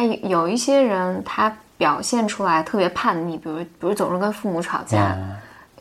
[0.00, 5.14] 但有一些人他表现出来特别叛逆，比如比如总是跟父母吵架。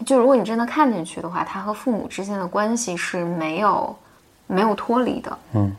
[0.05, 3.95] 就如果你真的看进去的话，他和父母之间的关系是没有
[4.45, 5.37] 没有脱离的。
[5.53, 5.73] 嗯，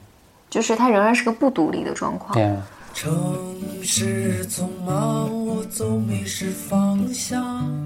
[0.49, 2.35] 就是他仍然是个不独立的状况。
[2.95, 7.79] 城市匆忙，我总迷失方向。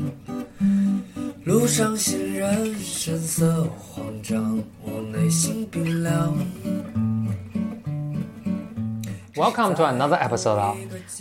[1.43, 6.33] 路上行人神色慌张，我内心冰凉。
[9.37, 10.77] Welcome to another episode of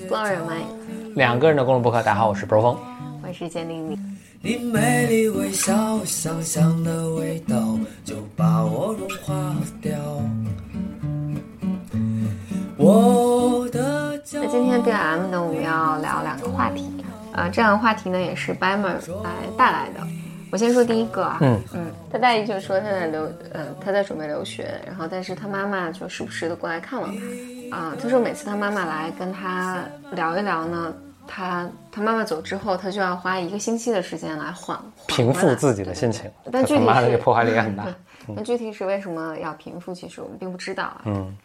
[0.07, 1.15] Blow Your Mind。
[1.15, 2.77] 两个人的公路博客，大家好，我是 Bro 峰，
[3.23, 4.17] 我是简玲玲。
[4.39, 5.73] 你美丽微笑，
[6.05, 9.97] 香香的味道就把我融化掉。
[12.77, 18.93] 我的那今天 B M 呢，我们要聊两个话题啊，这两个话题呢也是 Bammer
[19.23, 20.05] 来带来的。
[20.51, 23.23] 我先说第一个啊，嗯嗯，他大姨就说他在留，
[23.53, 27.21] 呃，他在准备留学，然后但是他妈妈就时不时的过来看望他
[27.73, 27.95] 啊。
[28.01, 30.93] 他说每次他妈妈来跟他聊一聊呢。
[31.25, 36.29] 他他妈妈走之后，他就要花一个星期的时间来缓平复自己的心情。
[36.51, 37.85] 但具体妈的这破坏力也很大。
[38.27, 39.93] 那具体是为什么要平复？
[39.93, 41.01] 其实我们并不知道啊。
[41.05, 41.35] 嗯。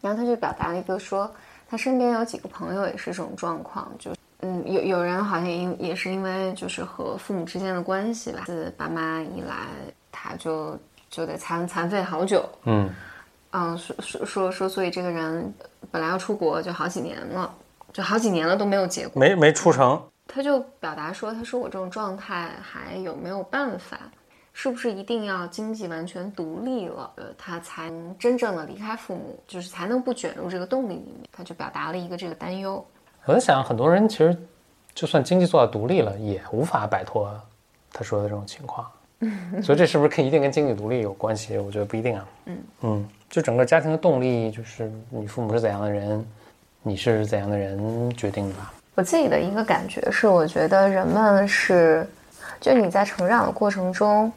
[0.00, 1.28] 然后他就表达了一个说，
[1.68, 4.12] 他身边有几个朋友也是这种状况，就
[4.42, 9.66] 嗯，有有人好像因也是因为就是和父母之间的关系吧，自爸妈一来，
[10.12, 10.78] 他就
[11.10, 12.48] 就得残残废好久。
[12.66, 12.88] 嗯。
[13.56, 15.54] 嗯，说说说说，所以这个人
[15.90, 17.54] 本来要出国就好几年了。
[17.92, 20.02] 就好几年了都没有结果，没没出成。
[20.26, 23.96] 他就表达说：“他说我这种状态还有没有办法？
[24.52, 32.84] 是不是一定要经济完全独立了，呃，他才能真正的离开父母，就是才能不卷入这个动力里面？”他就表达了一个这个担忧。
[33.26, 34.36] 我在想，很多人其实
[34.92, 37.32] 就算经济做到独立了，也无法摆脱
[37.92, 38.90] 他说的这种情况。
[39.62, 41.58] 所以这是不是跟一定跟经济独立有关系？
[41.58, 42.28] 我觉得不一定啊。
[42.46, 46.24] 嗯嗯，就整个家庭的动力，就是你父母是怎样的人。
[46.86, 48.56] 你是怎样的人决定的？
[48.94, 52.06] 我自己的一个感觉是，我觉得人们是，
[52.60, 54.30] 就你在成长的过程中，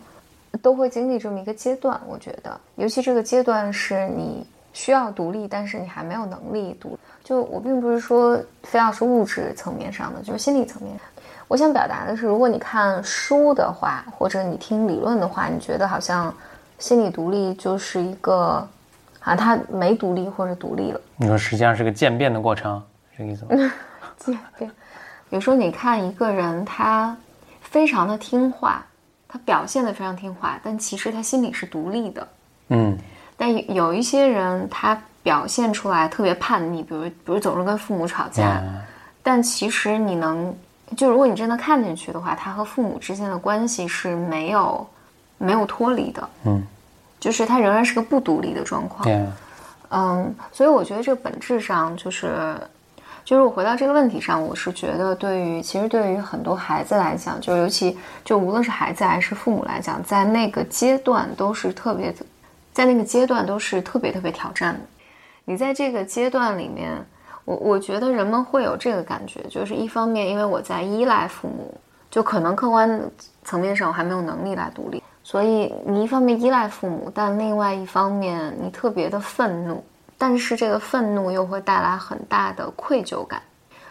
[0.61, 2.00] 都会经历这么一个阶段。
[2.07, 6.97] 我觉得，尤其这个阶段是你需要独立，但是你还没有能力独。
[7.22, 10.96] 就我并不是说非要是物质层面上的，就是心理层面。
[11.47, 16.34] 我想表达的是，如果你看书的话，或者你听理论的话，你觉得好像
[16.80, 18.68] 心理独立就是一个。
[19.19, 21.02] 啊，他没独立或者独立了。
[21.18, 22.81] 你说实际上是个渐变的过程，
[23.18, 23.72] 这个意思吗？
[24.18, 24.72] 渐变。
[25.30, 27.13] 比如说，你看一个人，他
[27.59, 28.85] 非常的听话，
[29.28, 32.28] 他表现的非常听话，但其实他心里是独立的。
[32.69, 32.97] 嗯。
[33.35, 38.64] 但有一些人，他表现出来特别叛逆，比如比如总是跟父母吵架，
[39.22, 40.56] 但其实你能，
[40.96, 44.88] 就如果你真的看进去的话，他和父母之间的关系是没有
[45.38, 46.30] 没有脱离的。
[46.46, 46.64] 嗯。
[47.20, 49.09] 就是他仍然是个不独立的状况，
[49.90, 52.56] 嗯，所以我觉得这个本质上就是，
[53.26, 62.14] 就是我回到这个问题上，我是觉得对于其实对于很多孩子来讲，就尤其就无论是孩子还是父母来讲，在那个阶段都是特别，
[62.72, 64.81] 在那个阶段都是特别特别挑战的。
[65.44, 66.92] 你在这个阶段里面，
[67.47, 71.74] 我我觉得人们会有这个感觉，就是一方面因为我在依赖父母，
[72.12, 73.02] 就可能客观
[73.46, 75.02] 层面上我还没有能力来独立。
[75.24, 79.81] 所以你一方面依赖父母，但另外一方面你特别的愤怒，
[80.18, 83.41] 但是这个愤怒又会带来很大的愧疚感，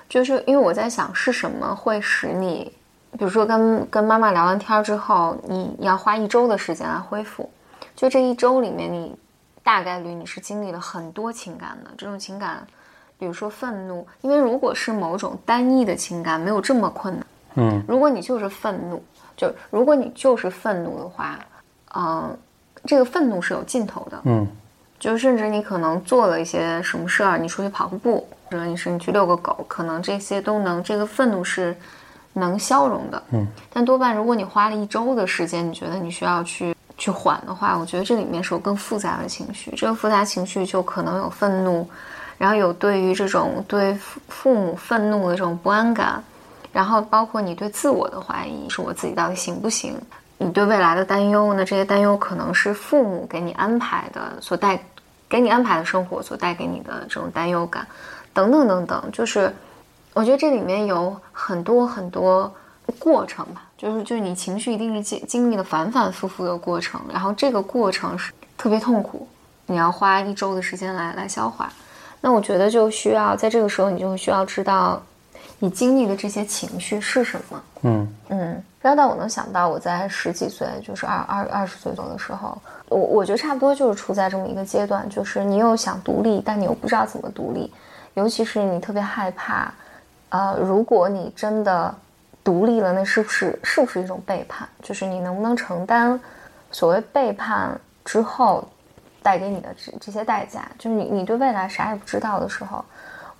[0.06, 2.71] 就是因为我在想是什么会使你，
[3.12, 7.49] 比如说跟跟妈妈聊完天之后，你要花一周的时间来恢复，
[7.94, 9.17] 就这一周里面你
[9.62, 12.67] 大概率你是经历了很多情感的，这种情感，
[13.19, 19.03] 比如说愤怒，因为如果是某种单一的情感，没有这么困难，嗯，如果你就是愤怒。
[19.37, 21.38] 就如果你就是愤怒的话，
[21.94, 22.34] 嗯，
[22.87, 24.49] 这个愤怒是有尽头的，嗯，
[24.99, 31.76] 就甚至你可能做了一些什么事儿，你出去跑个步，或者你是你去遛个狗，可能这些都能，这个愤怒是
[32.32, 41.87] 能消融的，嗯，但多半如果你花了一周的时间，你觉得你需要去去缓的话，我觉得这里面是有更复杂的情绪，这个复杂情绪就可能有愤怒，
[42.39, 46.23] 然后有对于这种对父父母愤怒的这种不安感。
[46.73, 49.99] 然后包括你对自我的怀疑，是我自己到底行不行？
[50.37, 54.79] 你对未来的担忧，那这些担忧可能是父母给你安排的，所带
[55.27, 57.87] 给你安排的生活所带给你的这种担忧感，
[58.35, 59.11] 等等等等。
[59.11, 59.50] 就是
[60.12, 62.55] 我觉得这里面有很多很多
[62.99, 69.27] 过程吧，就是就是你情绪一定是经经历了反反复复的过程，然后这个过程是特别痛苦，
[69.65, 71.73] 你要花一周的时间来来消化。
[72.21, 75.03] 那我觉得就需要在这个时候，你就会需要知道。
[75.59, 77.63] 你经历的这些情绪是什么？
[77.81, 82.59] 嗯嗯，然后但我能想到，我在十几岁，就是二二二十岁左右的时候，
[82.91, 87.73] 我我觉得差不多就是处在这么一个阶段，就是你又想独立，但你又不知道怎么独立，
[88.13, 89.73] 尤其是你特别害怕，
[90.29, 91.95] 呃，如果你真的
[92.45, 94.69] 独立了，那是不是是不是一种背叛？
[94.83, 96.21] 就是你能不能承担
[96.71, 98.63] 所谓背叛之后
[99.26, 100.70] 带给你的这这些代价？
[100.78, 102.84] 就是你你对未来啥也不知道的时候，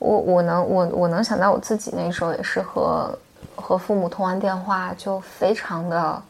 [0.01, 3.17] 我我能我我能想到我自己那时候也是和
[3.55, 6.21] 和父母通完电话就非常的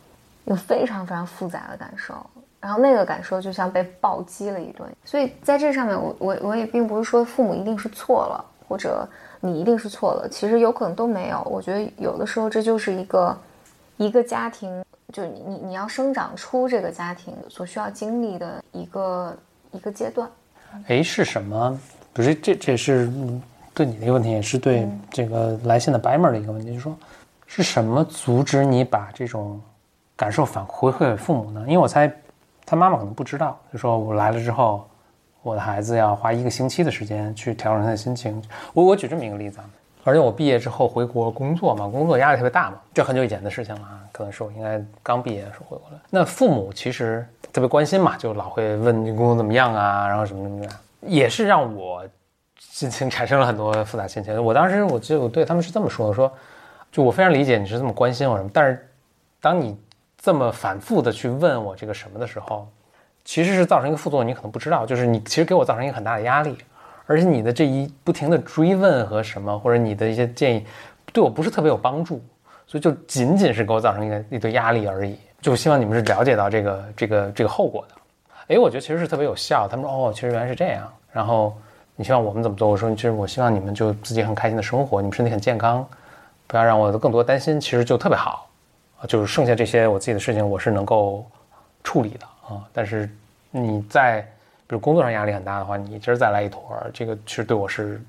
[0.45, 2.15] 有非常非常复杂的感受。
[2.61, 9.09] 然后那个感受就像被暴击了一顿，所以在这上面，我我我也并不是说父母一定是错了，或者
[9.41, 11.41] 你一定是错了，其实有可能都没有。
[11.47, 13.39] 我觉得有的时候这就是一个
[13.97, 19.37] 一个家庭，就你你你要生长出这个家庭所需要经历的一个
[19.73, 20.31] 一个阶段。
[20.87, 21.79] 哎，是什么？
[22.13, 23.11] 不是这这是
[23.75, 26.97] 对你的一个问题，也是对这个来信的白妹的一个问题，就是说
[27.47, 29.61] 是什么阻止你把这种
[30.15, 31.61] 感受反馈回给父母呢？
[31.67, 32.11] 因为我猜。
[32.69, 34.89] 他妈妈可能不知道，就说我来了之后，
[35.43, 38.43] 我的孩子要花一个星期的时间去调整他的心情。
[38.73, 39.71] 我我举这么一个例子啊，
[40.07, 46.01] 而且我毕业之后回国工作嘛，工作压力特别大嘛，这很久以前的事情了啊，可能是我应该刚毕业的时候回国了。
[46.11, 50.69] 那父母其实特别关心嘛，就老会问你工作怎么样啊，然后什么什么的，
[51.01, 52.03] 也是让我
[52.59, 54.43] 心情产生了很多复杂心情。
[54.43, 56.33] 我当时我记得我对他们是这么说的，说
[56.93, 58.89] 就我非常理解你是这么关心我什么，但是
[59.41, 59.79] 当你。
[60.19, 62.67] 这么反复的去问我这个什么的时候，
[63.25, 66.57] 其实是造成一个副作用，你可能不知道，就是你其实给我造成一个很大的压力，
[67.07, 70.67] 而且你的这一不停的追问和什么，或者你的一些建议，
[71.13, 72.21] 对我不是特别有帮助，
[72.67, 75.17] 所以就仅仅是给我造成一个一堆压力而已。
[75.41, 77.95] 就希望你们是了解到这个这个这个后果的。
[78.49, 79.69] 哎，我觉得其实是特别有效。
[79.69, 80.93] 他们说哦，其实原来是这样。
[81.13, 81.57] 然后
[81.95, 82.69] 你希望我们怎么做？
[82.69, 85.87] 我说其实我希望你们就自己很开心的生活，你们身体很健康，
[86.47, 88.49] 不要让我更多担心，其实就特别好。
[89.01, 91.25] 啊，就是剩下这些我自己的事情，我是能够
[91.85, 92.65] 处理的啊。
[92.73, 93.09] 但是
[93.51, 94.27] 你在
[94.67, 96.61] 比如工作上压力很大的话，你今儿再来一坨，
[96.93, 98.01] 这个其实对我是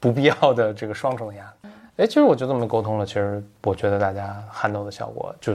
[0.00, 1.70] 不必要的这个双重的压力。
[1.98, 5.54] 哎，其实我就这么沟通了，其实我觉得大家撼动的效果就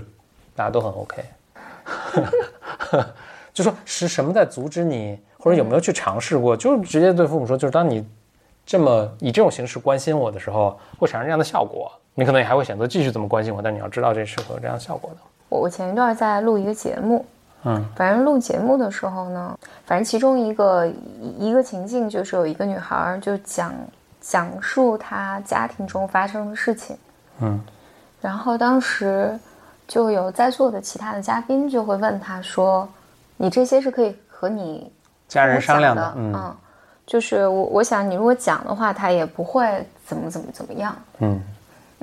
[0.56, 1.24] 大家都很 OK。
[3.54, 8.06] 就说是什么在阻止你，或者有没有去尝试过，就直接对父母说，就是当你
[8.66, 11.92] 这么以这种形式关心我的时候，会产生这样的效果。
[12.16, 15.18] 你可能也还会选择继续这么关心我，但你要知道这是会有这样效果的。
[15.50, 17.26] 我我前一段在录一个节目，
[17.65, 20.86] 嗯，反正录节目的时候呢，反正其中一个
[21.39, 23.74] 一个情境就是有一个女孩就讲
[24.19, 26.98] 讲述她家庭中发生的事情，
[27.39, 27.60] 嗯，
[28.21, 29.38] 然后当时
[29.88, 32.88] 就有在座的其他的嘉宾就会问她说
[33.38, 34.92] ：“你这些是可以和你
[35.27, 36.56] 家人商量的，嗯，
[37.06, 41.42] 就是我我想你如果讲的话，他也不会怎么怎么怎么样，嗯。”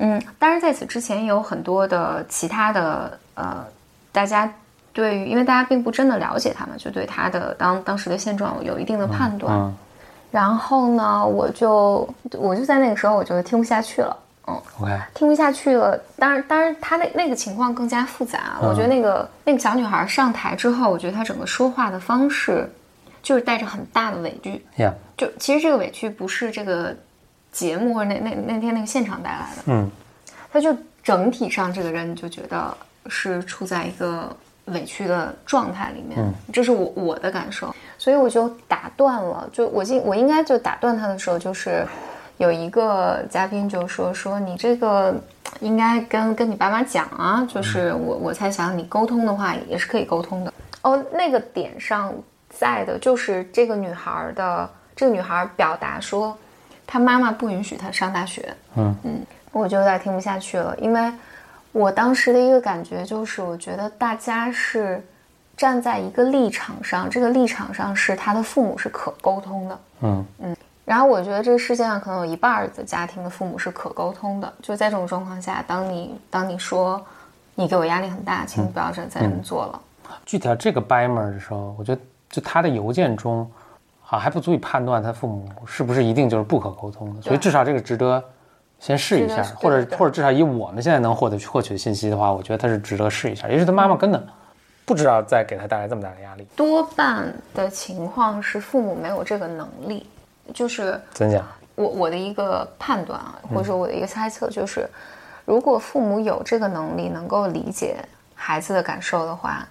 [0.03, 3.63] 嗯，当然在此之前有很多的其他的呃，
[4.11, 4.51] 大家
[4.93, 9.73] 对于，因为大家并不真的了解他们，就对他的当当时的现状有一定的判断。
[10.31, 14.17] 然后呢，我就我就在那个时候我就听不下去了，
[14.47, 15.99] 嗯，OK，听不下去了。
[16.17, 18.57] 当然，当然他那那个情况更加复杂。
[18.61, 22.69] 我觉得那个那个小女孩上台之后，我觉得她整个说话的方式
[23.21, 24.65] 就是带着很大的委屈。
[24.77, 26.95] Yeah，就其实这个委屈不是这个。
[27.51, 29.91] 节目或者那那那天那个现场带来的，嗯，
[30.53, 30.73] 他就
[31.03, 32.73] 整体上这个人就觉得
[33.07, 34.33] 是处在一个
[34.65, 41.85] 委屈的状态里面，这是我我的感受，所以我就打断了，就我应我应该就打断他的时候，就是
[42.37, 45.13] 有一个嘉宾就说说你这个
[45.59, 50.53] 应该跟跟你爸妈讲啊，就是我我猜想你沟通的话也是可以沟通的。
[50.81, 52.13] 哦，那个点上
[52.49, 56.37] 在的就是这个女孩的这个女孩表达说。
[56.93, 58.93] 她妈妈不允许她上大学，嗯。
[59.03, 61.09] 嗯，我就有点听不下去了，因为
[61.71, 65.03] 我当时的一个感觉就是，我觉得大家是
[65.55, 77.03] 站在一个立场上，这个立场上是他的父母是可沟通的，嗯嗯，然后我觉得这个世界上可能有一半的家庭的父母是可沟通的，就在这种状况下，当你当你说
[77.55, 79.81] 你给我压力很大，请你不要再再这么做了。
[80.25, 83.49] 具体到这个掰门的时候，我觉得就他的邮件中。
[84.09, 88.21] 啊，还不足以判断他父母是不是一定就是不可沟通的，所以至少这个值得
[88.81, 93.47] 先试一下，或者或者至少以我们现在能获得获取的信息的话，我觉得他是值得试一下。
[93.47, 94.27] 也许他妈妈根本
[94.83, 96.45] 不知道在给他带来这么大的压力。
[96.55, 100.09] 多半的情况是父母没有这个能力，
[100.53, 101.45] 就是怎讲？
[101.75, 104.89] 我我的一个判断啊，或者说我的一个猜测就是，
[105.45, 107.97] 如果父母有这个能力，能够理解
[108.35, 109.67] 孩子的感受的话，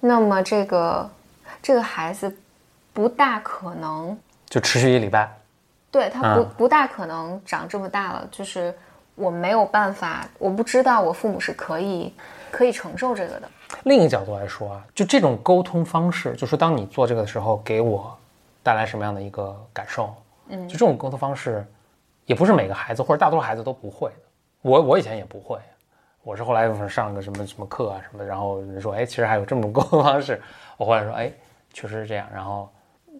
[0.00, 1.10] 那么这个
[1.60, 2.34] 这个孩子。
[2.94, 4.14] 不大可能
[4.50, 5.26] 就持续一礼拜，
[5.92, 8.26] 对他不不大可能长这么大了。
[8.32, 8.74] 就是
[9.14, 12.12] 我没有办法，我不知道我父母是可以
[12.50, 13.48] 可以承受这个的。
[13.84, 18.14] 另一个角度来说啊，就这种沟通方式，就说当你做这个的时候，给我
[18.62, 20.14] 带来什么样的一个感受？
[20.48, 21.64] 嗯，就这种沟通方式，
[22.26, 24.16] 也不是每个孩子或者大多数孩子都不会的。
[24.62, 25.58] 我我以前也不会，
[26.22, 30.40] 我是后来上个什么什么课啊什么，然后人说，哎，其实还有这么种沟通方式。
[30.76, 31.32] 我后来说，哎，
[31.72, 32.70] 确实是这样，然后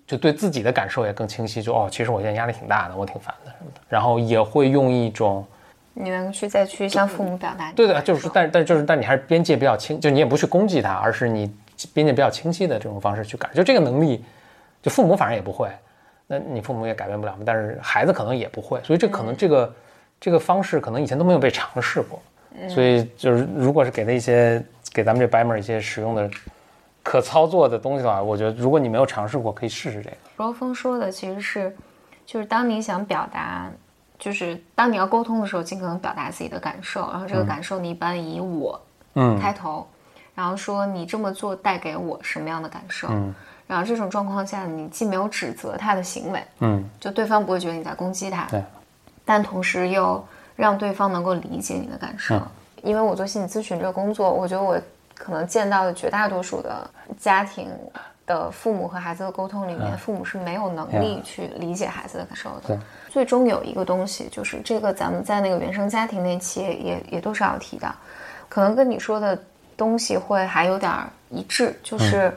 [0.07, 3.81] 就对自己的感受也更清晰，就哦，其实我现在压力挺大的，我挺烦的什么的。
[3.89, 5.47] 然后也会用一种，
[5.95, 11.51] 你能去再去向父母表达，对对，就是但但就是但你还是边界比较清，就你也不去攻击他，而是你
[11.95, 14.25] 边界比较清晰的这种方式去改，就这个能力，
[14.83, 15.69] 就父母反正也不会。
[16.27, 17.43] 那你父母也改变不了嘛？
[17.45, 19.75] 但是孩子可能也不会，所以这可能这个
[20.21, 22.23] 这个方式可能以前都没有被尝试过，
[22.69, 26.31] 所以就是如果是给他一些给咱们这白门一些使用的
[27.03, 30.17] 可操作的东西的话，我觉得如果你没有尝试过，可以试试这个。
[30.37, 31.77] 罗峰说的其实是，
[32.25, 33.71] 就是当你想表达，
[34.19, 38.81] 就是当你要沟通的时候，尽可能表达自己的感受，然后这个感受你一般以我
[39.15, 39.87] 嗯开头，
[40.35, 43.09] 然后说你这么做带给我什么样的感受。
[43.67, 48.63] 然后这种状况下，你既没有指责他的行为，嗯，就对方不会觉得你在攻击他，对，
[49.25, 50.23] 但同时又
[50.55, 52.39] 让对方能够理解你的感受。
[52.83, 54.79] 因为我做心理咨询这个工作，我觉得我
[55.15, 56.89] 可能见到的绝大多数的
[57.19, 57.69] 家庭
[58.27, 62.79] 的父母和孩子的沟通里面，父母是没有能力去理解孩子的感受的。
[63.09, 67.95] 最终有一个东西，就是这个咱们在那个原生家庭那期也也多少有提到，
[68.49, 69.39] 可能跟你说的
[69.77, 70.93] 东西会还有点
[71.31, 72.33] 一致，就是。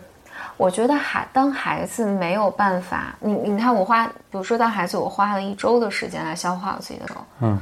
[0.58, 7.60] 我觉得孩当孩子没有办法，你你看我花，比如说当孩子我花了一周的时间来消化我自己的时候，嗯，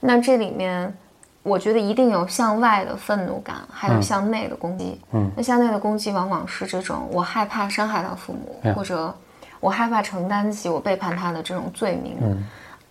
[0.00, 0.92] 那这里面
[1.44, 9.14] 我觉得一定有向外的愤怒感，还有向内的攻击，嗯，那向内的攻击往往是这种我害怕伤害到父母，或者
[9.60, 12.44] 我害怕承担起我背叛他的这种罪名，嗯，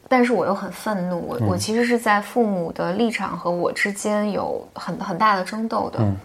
[0.08, 6.16] 但是我又很愤怒，我我其实是在父母的立场和我之间有很很大的争斗的，嗯，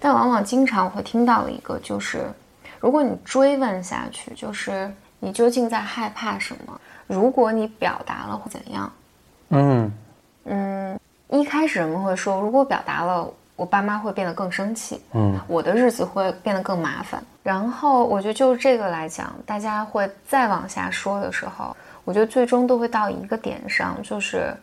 [0.00, 2.24] 但往往经常我会听到的一个就是。
[2.80, 6.78] 如果你追问下去，就是你究竟在害怕什么？
[7.06, 8.92] 如果你表达了会怎样？
[9.48, 9.92] 嗯。
[10.44, 11.00] 嗯，
[11.30, 17.22] 一开始人们会说，如果表达了，我爸妈会变得更生气，嗯，我的日子会变得更麻烦。
[17.42, 24.54] 然后我觉得就这个来讲，大家会再往下说的时候，我觉得最终都会到一个点上，就是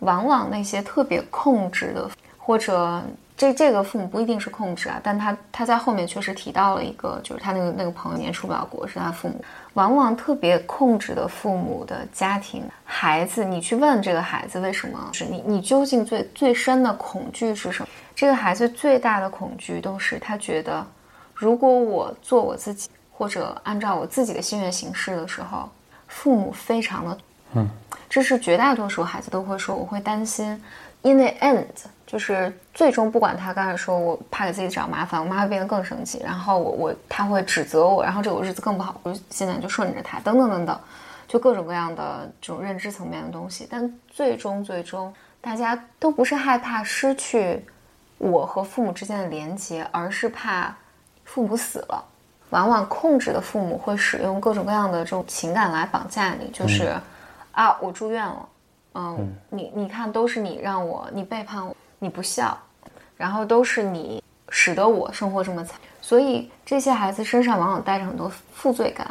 [0.00, 3.02] 往往那些特别控制的或者。
[3.36, 17.88] 这这个父母不一定是控制啊，但他他在后面确实提到了一个，就是他那个那个朋友年出不了国是他父母，往往特别控制的父母的家庭孩子，你去问这个孩子为什么是你你究竟最最深的恐惧是什么？
[18.14, 20.86] 这个孩子最大的恐惧都是他觉得，
[21.34, 25.68] 如果我做我自己或者按照我自己的心愿行事的时候，
[26.06, 27.18] 父母非常的
[27.56, 27.68] 嗯，
[28.08, 30.60] 这是绝大多数孩子都会说，我会担心
[31.04, 31.64] ，in the end。
[32.06, 40.78] 就是最终，不管他刚才说我怕给自己找麻烦，我妈会变得更生气，然后我我他会指责我，然后这个日子更不好，我现在就顺着他，等等等等，
[41.26, 43.66] 就各种各样的这种认知层面的东西。
[43.68, 47.64] 但最终最终，大家都不是害怕失去
[48.18, 50.72] 我和父母之间的连接，而是怕
[51.24, 52.04] 父母死了。
[52.50, 56.94] 往往控制的父母会使用各种各样的这种情感来绑架你，就是
[57.50, 58.48] 啊，我住院了，
[58.94, 61.76] 嗯，你你看都是你让我，你背叛我。
[62.00, 62.58] 你不孝，
[63.16, 69.10] 然后都是你使得我生活这么惨，所以这些孩子身上往往带着很多负罪感，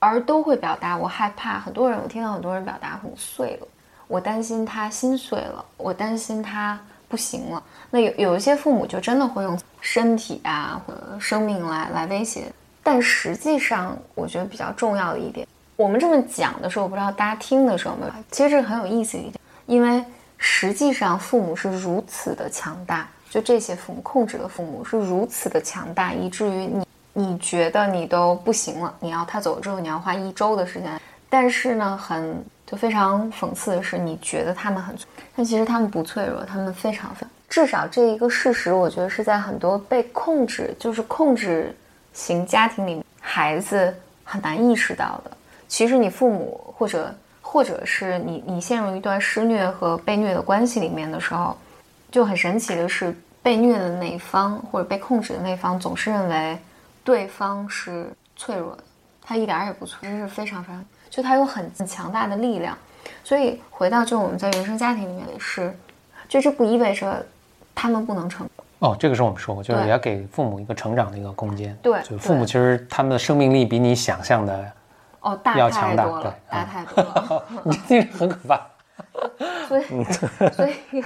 [0.00, 1.60] 而都会表达我害怕。
[1.60, 3.68] 很多人我听到很多人表达很碎了，
[4.08, 7.62] 我担心他心碎了，我担心他不行了。
[7.90, 15.46] 那有有一些父母就真的会用身体啊或者生命来来威胁，但实际上我觉得比较重要的一点，
[15.82, 19.34] 我们这么讲的时候，我不知道大家听的时候没有，其实这个很有意思一点，
[19.66, 20.04] 因为。
[20.44, 31.00] 实际上，父母是如此的强大，就这些父母控制的父母是如此的强大，以至于你你觉得你都不行了，你要他走了之后，你要花一周的时间。
[31.30, 34.96] 但是呢，很就非常讽刺的是，你觉得他们很，
[35.36, 41.72] 但其实他们不脆弱，他们非常非至少这一个事实，我觉得是在很多被控制，就是控制
[42.12, 45.30] 型家庭里，孩子很难意识到的。
[45.72, 47.12] 其实你父母或者。
[47.44, 51.54] 或者是你你陷入一段施虐和被虐的关系里面的时候，
[52.10, 56.56] 就很神奇的是，被虐的那一方或者被控制的那一方总是认为
[57.04, 58.82] 对方是脆弱的，
[59.20, 62.78] 他一点也不脆，弱，真是非常非常，就他有很强大的力量。
[63.22, 65.76] 所以回到就我们在原生家庭里面也是，
[66.30, 67.22] 就这不意味着
[67.74, 68.48] 他们不能成
[68.78, 71.76] 哦，这个是我们说过，就是也要给父母一个成长的一个空间。
[71.82, 74.72] 对，就父母其实他们的生命力比你想象的。
[75.22, 78.60] 哦，大太多了，大太多了，你这很可怕。
[79.68, 80.04] 所以，
[80.52, 80.74] 所以，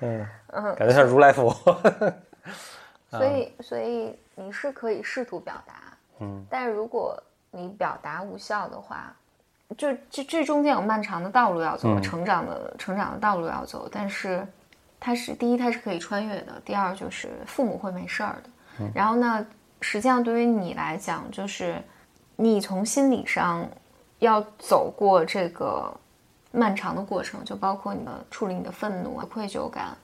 [0.00, 1.54] 嗯嗯，感觉像如来佛。
[3.10, 5.74] 所以，所以你是可以试图表达，
[6.20, 7.16] 嗯，但是如果
[7.50, 9.14] 你表达无效的话，
[9.76, 13.88] 就这这中间有漫长的道路要走，成长的成长的道路要走。
[13.90, 14.46] 但是，
[15.00, 18.90] 它是第一，它是可以穿越的；第二，就是父母会没事儿的。
[18.94, 19.46] 然后呢，
[19.80, 21.82] 实际上对于你来讲，就是
[22.40, 23.68] 你从心理上
[24.20, 25.92] 要走过这个
[26.52, 29.96] 漫长的过程，就包括你的处理你的愤怒、愧疚感，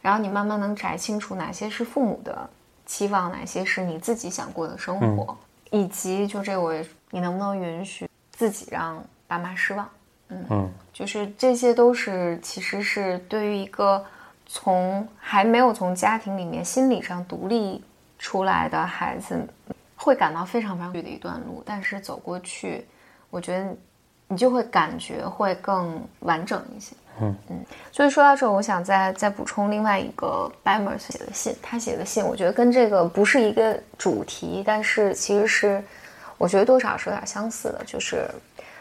[0.00, 2.48] 然后你慢慢能摘清楚哪些是父母的
[2.86, 5.36] 期望，哪些是你自己想过的生活，
[5.70, 6.74] 以及就这我
[7.10, 8.08] 你能不能允许。
[8.30, 9.88] 自己让爸妈失望，
[10.28, 14.02] 嗯嗯，就是这些都是其实是对于一个
[14.46, 17.84] 从还没有从家庭里面心理上独立
[18.18, 19.46] 出来的孩子，
[20.02, 21.62] 会感到非常非常远的一段路。
[21.64, 22.86] 但是走过去，
[23.30, 23.76] 我觉得
[24.28, 27.64] 你就会感觉会更完整一些，嗯嗯。
[27.90, 35.82] 所以说到这，我想再再补充另外一个 Bamers 写的信，他写的信，我觉得跟这个不是一个主题，但是其实是。
[36.38, 38.28] 我觉得多少是有点相似的，就是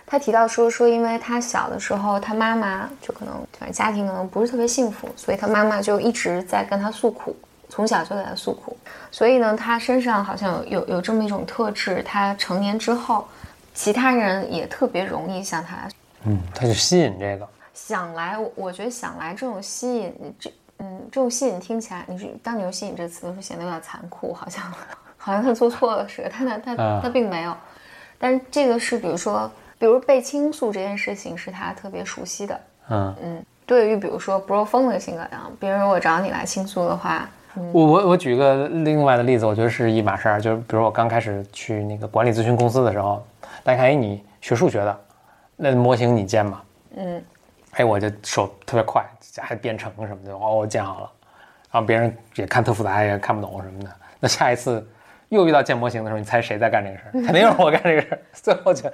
[0.04, 7.36] 他提到说说，因为他小的时候，他妈妈就可能反正家庭可能不是特别幸福，所以他妈妈就一直在跟他诉苦，
[7.72, 8.78] 从小就给他诉苦，
[9.10, 13.26] 所以呢，他身上好像有有有这么一种特质，他成年之后，
[13.74, 15.90] 其他人也特别容易向他，
[16.26, 24.62] 嗯，他就吸引这个，想来，我觉得想来这种吸引，这嗯，这种吸引听起来，你是当你用吸引这个词的时候，显得有点残酷，好像。
[25.24, 27.56] 好像他做错了似的，他他他他并没有，
[28.18, 29.48] 但是这个是比如说，
[29.78, 33.16] 比如被倾诉这件事情是他特别熟悉的，嗯。
[33.22, 37.30] 嗯，对于比如说不若风的性格一样，别人如果找你来倾诉的话，
[37.72, 43.26] 我我我举个另外的例子，我觉得是一码事儿，就是比如我刚开始去那个管理咨询公司的时候，
[43.64, 45.00] 大家看，哎，你学数学的，
[45.56, 46.62] 那模型你建吗？
[46.96, 47.24] 嗯，
[47.72, 49.04] 哎，我就手特别快，
[49.38, 51.12] 还编程什么的，哦，我建好了，
[51.72, 53.90] 然后别人也看特复杂，也看不懂什么的，
[54.20, 54.86] 那下一次。
[55.30, 57.12] 又遇到建模型的时候，你猜谁在干这个事儿？
[57.26, 58.20] 肯定是我干这个事儿。
[58.36, 58.90] 最后就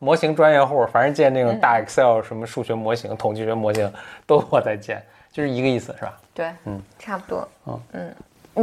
[0.00, 3.88] 模型专业户，反正建那种大 Excel 什么数学模型、统计学模型
[4.26, 5.00] 都我在建，
[5.32, 6.20] 就是一个意思，是吧？
[6.34, 7.48] 对，嗯，差不多。
[7.66, 8.14] 嗯嗯，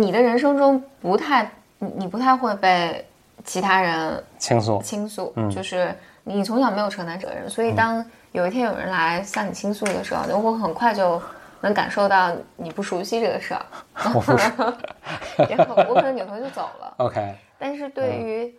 [0.01, 3.05] 你的人生中不太，你你不太会被
[3.43, 11.21] 其他人倾诉倾诉，就是你从小没有承担责任，所以当有一天有人来向你倾诉的时候，你会很快就。
[11.61, 16.93] 能感受到你不熟悉这个事儿，然后 我可能扭头就走了。
[17.03, 17.35] OK。
[17.57, 18.55] 但是对于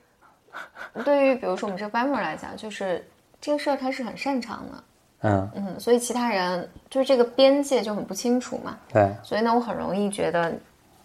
[1.02, 3.02] 对于比如说我们这个 Bammer 来讲，就是
[3.40, 4.84] 这个事儿他是很擅长的。
[5.22, 8.76] 嗯嗯，所以其他人就是这个边界就很不清楚嘛。
[8.92, 9.14] 对。
[9.22, 10.52] 所以呢，我很容易觉得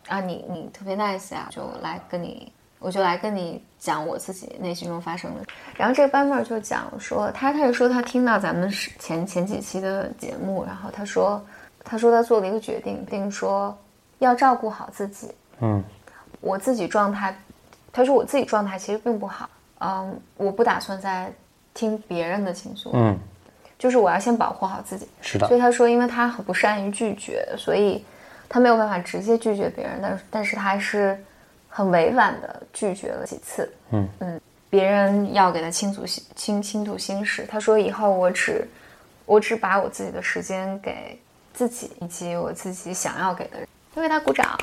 [0.07, 5.41] 啊，你你特别 nice 啊，就来跟你，我就来跟你讲我自己内心中发生的。
[5.75, 11.43] 然后这个 Bammer 就讲说，他他就说他听到咱们前前几期的节目，然后他说。
[11.87, 13.77] 他说他做了一个决定，并说
[14.17, 15.29] 要照顾好自己。
[15.59, 15.83] 嗯，
[16.41, 17.37] 我自己状态，
[17.93, 19.47] 他说我自己状态其实并不好。
[19.77, 21.31] 嗯，我不打算再
[21.75, 22.89] 听别人的倾诉。
[22.95, 23.15] 嗯，
[23.77, 25.07] 就是我要先保护好自己。
[25.21, 25.47] 是的。
[25.47, 28.03] 所以他说，因为他很不善于拒绝，所以
[28.47, 29.99] 他没有办法直接拒绝别人。
[30.01, 31.17] 但是但是他还是
[31.69, 33.71] 很委婉的拒绝了几次。
[33.91, 38.67] 嗯嗯，别人要给他倾诉心倾倾吐心事，他说以后我只
[39.25, 41.19] 我只把我自己的时间给。
[41.57, 44.59] 自己以及我自己想要给的人，因为他鼓掌。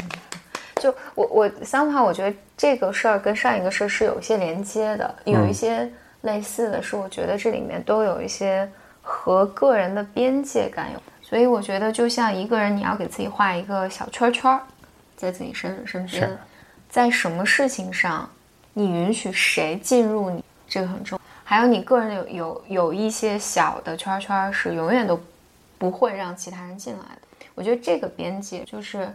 [0.82, 5.90] 就我我三话，我觉得这个事儿跟上一个事儿是有一些连接的，有一些
[6.22, 8.68] 类似的是，我觉得这里面都有一些
[9.02, 11.02] 和个人的边界感有。
[11.22, 14.60] 所以我觉得，就像一个人，你要给自己画一个小圈圈，
[15.16, 16.38] 在自己身身边，
[16.88, 18.28] 在什么事情上，
[18.72, 21.22] 你允许谁进入你，这个很重要。
[21.44, 25.20] 还有你个人有有有一些小的圈圈是永远都。
[25.78, 27.46] 不会让其他人进来的。
[27.54, 29.14] 我觉得这个边界就是，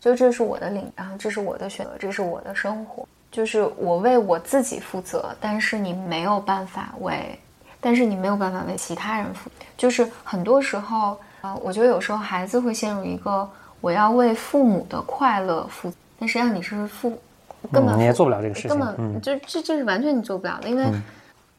[0.00, 5.34] 就这是我的领，然后这是我的选择，这是我的生活，就是我为我自己负责。
[5.40, 7.38] 但是你没有办法为，
[7.80, 9.50] 但是你没有办法为其他人负。
[9.76, 13.48] 就是很多时候啊，我觉得有时候孩子会陷入一个
[13.80, 17.18] 我要为父母的快乐负，但实际上你是父，
[17.72, 20.84] 根本你也做不了这个事情，根本就这这是完全你做不了的，因为。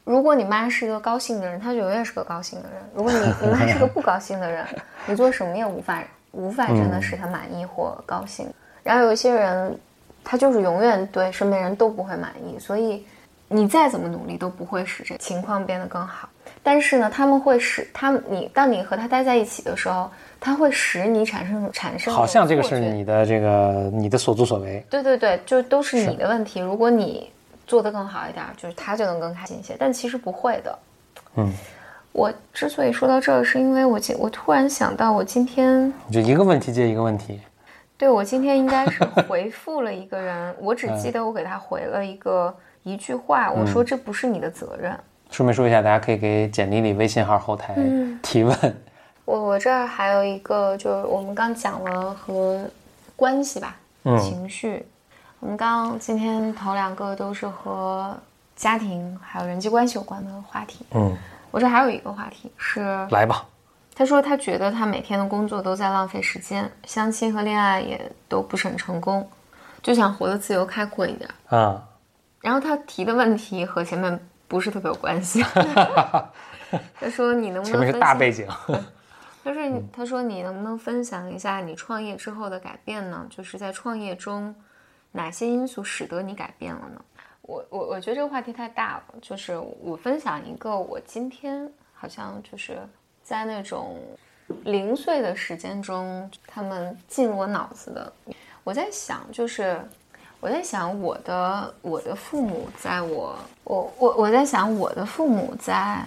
[0.05, 2.81] 如果你妈是一个高兴的人，她就永远是个高兴的人。
[2.95, 4.65] 如果你你 妈是个不高兴的人，
[5.05, 8.51] 你做什么也无法无法真的使她满意或高兴。
[8.81, 9.79] 然后有一些人，
[10.23, 13.05] 他就是永远对身边人都不会满意，所以
[13.47, 16.29] 你再怎么努力都不会使这情况变得更好。
[16.61, 24.83] 但是呢，他们会使他你当你和他待在一起的时候，他会使你产生产生好像这个是你的这个你的所作所为。
[24.89, 26.59] 对对对，就都是你的问题。
[26.59, 27.29] 如果你。
[27.69, 29.75] 做得更好一点，就是他就能更开心一些。
[29.77, 30.79] 但其实不会的。
[31.35, 31.53] 嗯，
[32.11, 37.39] 我之所以说到这儿，是因为我今我突然想到，我今天就一个问题接一个问题。
[37.99, 44.97] 对，我今天应该是 回复了一个人，我只记得我给他回了一个一句话，我说这不是你的责任。
[45.29, 47.75] 顺便说一下，大家可以给简历里微信号后台
[48.23, 48.57] 提问。
[49.25, 52.63] 我我这儿还有一个，就是我们刚讲了和
[53.17, 53.75] 关系吧，
[54.17, 54.85] 情绪。
[55.41, 58.17] 我们刚今天头两个都是和
[58.55, 60.85] 家庭还有人际关系有关的话题。
[60.91, 61.17] 嗯，
[61.51, 62.81] 我这还有一个话题是，
[63.11, 63.45] 来吧。
[63.99, 69.29] 他说他觉得他每天的工作都在浪费时间，相亲和恋爱也都不是很成功，
[69.83, 71.29] 就想活得自由开阔一点。
[71.49, 71.85] 啊，
[72.39, 75.43] 然后他提的问题和前面不是特别有关系。
[76.97, 78.47] 他说你能不能分是大背景？
[79.43, 83.27] 他说他说你能不能分享一下你创业之后的改变呢？
[83.29, 84.55] 就是在创业中。
[85.11, 87.01] 哪些因素使得你改变了呢？
[87.41, 92.77] 我我我觉得这个话题太大了，就是我分享一个我今天好像就是
[93.29, 93.95] 在那种
[94.63, 98.11] 零碎的时间中，他们进入我脑子的。
[98.63, 99.79] 我在想，就是
[100.39, 106.03] 我在想我的我的父母，在我我我我在想我的父母在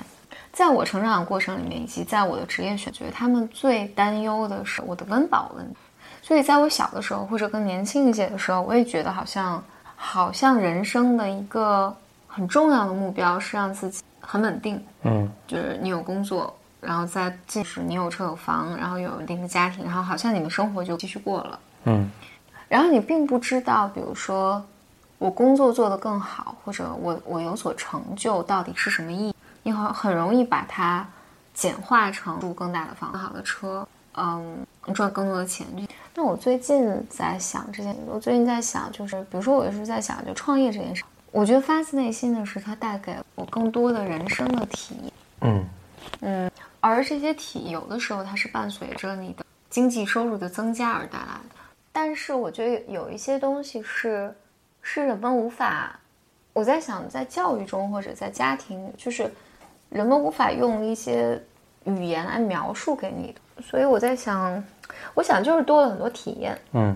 [0.53, 5.77] 在我成长的过程里面，以及在我的职业选择，他们最担忧的是我的温饱问题。
[6.23, 9.63] 所以，在我小的时候，或者更年轻一些的时候，我也觉得好像，
[9.95, 11.95] 好像人生的一个
[12.27, 14.85] 很重要的目标是让自己很稳定。
[15.05, 16.53] 嗯，就是你有工作，
[16.83, 21.59] 然后再即使你有车有房，然后有一定的家庭，然后好像你的生活就继续过了。
[21.85, 22.11] 嗯，
[22.69, 24.63] 然后你并不知道，比如说
[25.19, 29.35] 我工作做得更好，或者我我有所成就，到底是什么意义？
[29.63, 31.07] 你很很容易把它
[31.55, 35.67] 简化成住更大的房、更好的车，嗯，赚更多的钱。
[36.15, 45.13] 那我最近在想这件，我最近在想，就是比如说，我是在想，就创业这件事，我觉得发自内心的是，它带给我更多的人生的体验。
[45.41, 45.65] 嗯
[46.21, 46.51] 嗯，
[46.83, 51.57] 而这些体有的时候它是伴随着你的经济收入的增加而带来的。
[51.91, 54.35] 但是我觉得有一些东西是，
[54.83, 55.99] 是人们无法，
[56.53, 59.33] 我在想，在教育中或者在家庭，就是
[59.89, 61.43] 人们无法用一些
[61.85, 63.63] 语言来描述给你的。
[63.63, 64.63] 所以我在想。
[65.15, 66.95] 我想就是多了很多体验，嗯，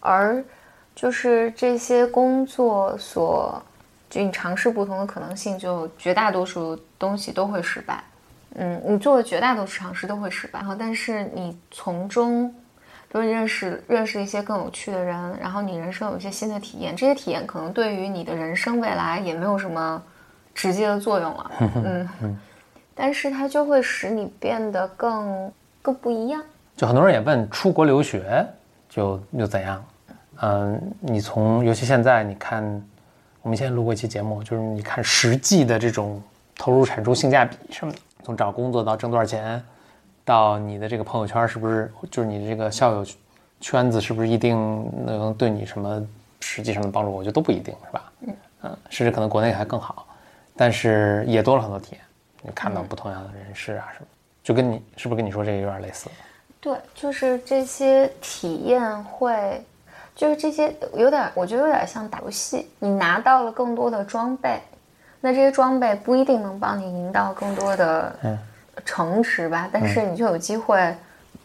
[0.00, 0.44] 而
[0.92, 3.62] 就是这些工作所，
[4.10, 8.02] 就你尝试不同的可能性，就绝大多数东西都会失败，
[8.58, 12.52] 嗯，你做的绝大多数尝试都会失败，然后但是你从中，
[13.10, 20.02] 都认识认识一些更有趣的人，然后你人生有一些新的体验，这些体验可能对于你的人生未来也没有什么
[20.54, 22.38] 直接的作用了， 嗯嗯，
[22.94, 26.42] 但是它就会使你变得更更不一样。
[26.76, 28.44] 就很多人也问出国留学
[28.88, 29.84] 就又怎样？
[30.40, 32.62] 嗯，你从尤其现在你看，
[33.42, 36.22] 我们现在录过一期节目，就是你看实际的这种
[36.56, 39.62] 投入产出性价比什么的，从找工作到挣多少钱，
[40.24, 43.06] 到你的这个朋友圈是不是就是你的这个校友
[43.60, 44.56] 圈子是不是一定
[45.04, 46.06] 能对你什么
[46.40, 47.10] 实际上的帮助？
[47.12, 48.12] 我觉得都不一定是吧？
[48.20, 50.06] 嗯嗯，甚至可能国内还更好，
[50.56, 52.00] 但是也多了很多体验，
[52.42, 54.06] 你看到不同样的人士啊什么，
[54.42, 56.08] 就跟你是不是跟你说这个有点类似？
[56.60, 59.64] 对，就是这些体验会，
[60.16, 64.60] 就是这些有点，我觉得有点像打游戏，你拿到了更多的装备，
[65.20, 68.38] 那这些装备不一定能帮你赢到更多的
[68.84, 70.94] 城池吧，但是你就有机会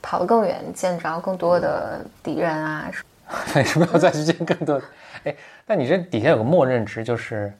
[0.02, 2.92] 跑得更远，见着更多的敌人啊。
[3.56, 4.80] 为什么要再去见更多？
[5.24, 7.52] 哎，那你这底下有个默认值，就是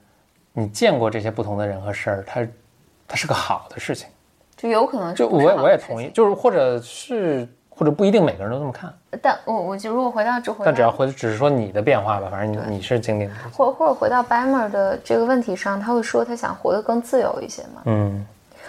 [0.52, 2.48] 你见过这些不同的人和事儿，它
[3.08, 4.08] 它是个好的事情。
[4.56, 7.48] 就有可能，就我我也同意，就是或者是
[7.84, 8.94] 或者不一定每个人都这么看。
[9.22, 13.34] 但我我就如果回到这回，但只要回只是说你的变化吧，反正你你是经历的。
[13.52, 17.82] 或或者回到 Bammer 的这个问题上，他会说他想活得更自由一些嘛？
[17.86, 18.26] 嗯，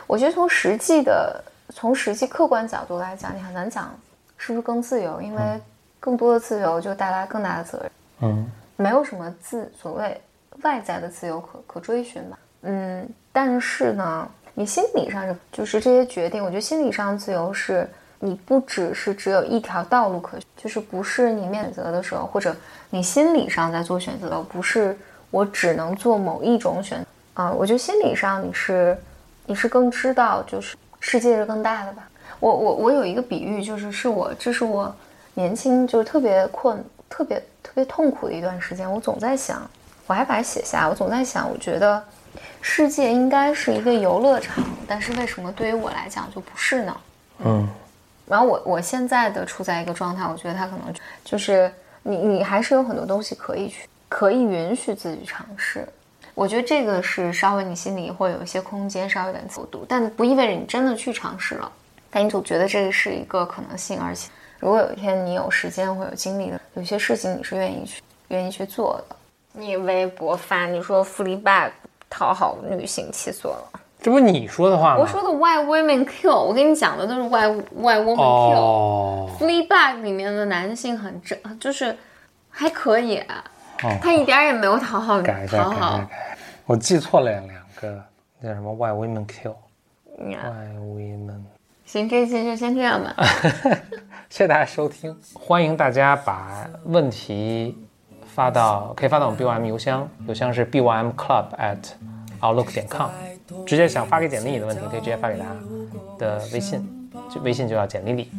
[0.09, 3.95] 我觉得从实际的从实际客观角度来讲，你很难讲
[4.37, 5.41] 是不是更自由，因为
[6.01, 7.91] 更多的自由就带来更大的责任。
[8.23, 10.21] 嗯，没有什么自所谓
[10.63, 12.39] 外在的自由可可追寻吧？
[12.63, 14.29] 嗯，但是呢。
[14.57, 22.55] 你心理上是就是这些决定，我觉得心理上自由是你不只是只有一条道路可，就是不是你选择的时候，或者
[22.91, 24.97] 你心理上在做选择，不是
[25.31, 27.51] 我只能做某一种选啊。
[27.53, 28.97] 我觉得心理上你是
[29.47, 32.09] 你是更知道，就是世界是更大的吧。
[32.41, 34.95] 我我我有一个比喻，就是是我这是我
[35.35, 39.69] 年轻就是特别困、特别特别痛苦的一段时间，我总在想，
[40.07, 42.03] 我还把它写下，我总在想，我觉得。
[42.61, 46.97] 世界应该是一个游乐场，但是为什么对于我来讲就不是呢？
[47.45, 47.69] 嗯，
[48.27, 55.89] 然后我我现在的处在一个状态，我觉得他可能就是你你还是有很多东西可以去可以允许自己尝试。
[56.35, 61.71] 我觉得这个是稍微你心里会有一些空间，稍微有点自度，但不意味着你真的去尝试了。
[62.11, 69.17] 但你总觉得这个是一个可能性，而且如果有一天你有时间或有精力的，有些事情你是愿意去愿意去做的。
[69.53, 71.71] 你微博发你说富力 bag。
[72.17, 73.81] 讨好女性气死了！
[74.05, 75.01] 这不你说的话吗？
[75.01, 78.55] 我说的 Why Women Kill，我跟你讲的都是 Why Why Women Kill。
[78.55, 81.97] 哦，Fleabag 里面的男性很正，就是
[82.51, 86.05] 还可以，哦他一点也没有讨好改改改讨好改。
[86.05, 86.37] 改，
[86.67, 87.43] 我记错了两
[87.81, 88.05] 个，
[88.43, 89.55] 叫什么 Why Women Kill。
[90.19, 91.41] 嗯 Why Women。
[91.87, 93.17] 行，这一期就先这样吧。
[94.29, 97.75] 谢谢大家收听，欢迎大家把问题
[98.27, 101.47] 发到可以发到我们 BYM 邮箱，邮箱是 bymclub
[103.67, 105.45] 直接想发给简历里的问题，可以直接发给他
[106.19, 106.83] 的微信，
[107.33, 108.31] 就微信就叫简历里。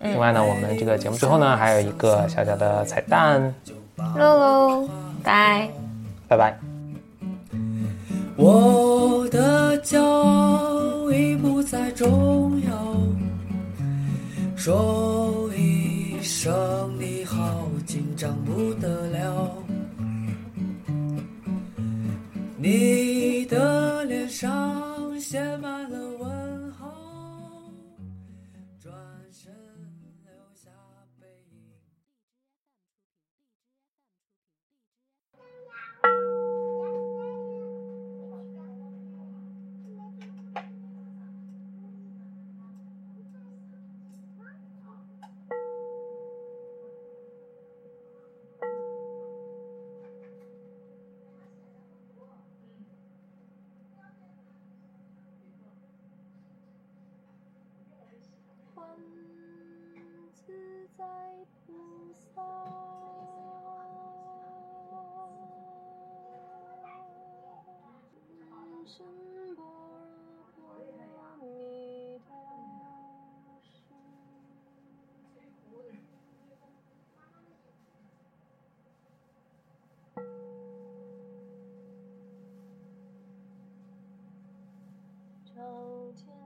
[0.00, 3.54] 另外呢，我们这个节目最后呢还有一个小小的彩蛋，
[3.96, 4.88] 喽喽，
[5.22, 5.68] 拜。
[6.28, 6.58] 拜拜。
[8.36, 12.70] 我的骄傲已不再重要，
[14.56, 19.67] 说一声你好，紧张不得了。
[22.68, 26.07] 你的脸上写满了
[85.58, 86.37] counting.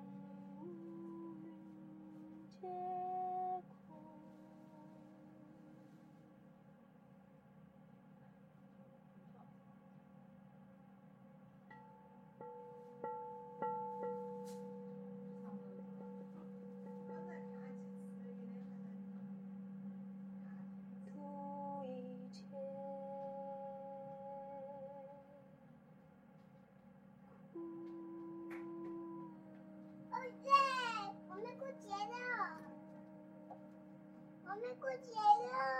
[34.62, 35.12] 没过节
[35.50, 35.71] 了，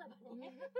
[0.00, 0.50] 了吧你。